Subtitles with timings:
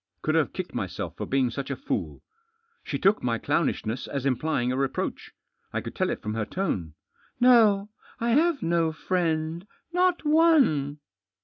[0.23, 2.23] Could have kicked myself for being such a fool.
[2.83, 5.31] She took my clownishness as implying a reproach.
[5.71, 6.95] I could tell it from her tone."
[7.39, 7.91] No.
[8.19, 9.67] I have no friend.
[9.93, 10.97] Not one."